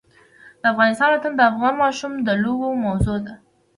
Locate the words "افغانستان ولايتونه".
0.73-1.35